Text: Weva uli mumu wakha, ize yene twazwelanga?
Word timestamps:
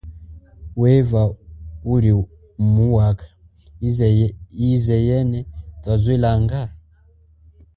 Weva 0.79 1.21
uli 1.93 2.11
mumu 2.61 2.85
wakha, 2.97 3.27
ize 4.73 4.97
yene 5.09 5.39
twazwelanga? 5.81 6.61